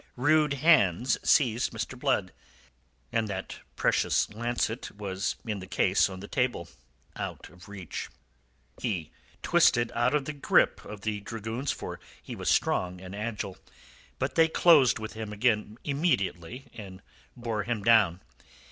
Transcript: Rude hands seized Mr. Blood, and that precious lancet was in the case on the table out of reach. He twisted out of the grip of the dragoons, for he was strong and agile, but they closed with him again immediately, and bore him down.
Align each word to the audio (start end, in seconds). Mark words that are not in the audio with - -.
Rude 0.17 0.53
hands 0.53 1.19
seized 1.23 1.71
Mr. 1.73 1.95
Blood, 1.95 2.33
and 3.11 3.27
that 3.27 3.59
precious 3.75 4.33
lancet 4.33 4.89
was 4.95 5.35
in 5.45 5.59
the 5.59 5.67
case 5.67 6.09
on 6.09 6.21
the 6.21 6.27
table 6.27 6.67
out 7.15 7.49
of 7.49 7.69
reach. 7.69 8.09
He 8.81 9.11
twisted 9.43 9.91
out 9.93 10.15
of 10.15 10.25
the 10.25 10.33
grip 10.33 10.83
of 10.85 11.01
the 11.01 11.19
dragoons, 11.19 11.71
for 11.71 11.99
he 12.19 12.35
was 12.35 12.49
strong 12.49 12.99
and 12.99 13.15
agile, 13.15 13.59
but 14.17 14.33
they 14.33 14.47
closed 14.47 14.97
with 14.97 15.13
him 15.13 15.31
again 15.31 15.77
immediately, 15.83 16.65
and 16.73 17.03
bore 17.37 17.61
him 17.61 17.83
down. 17.83 18.21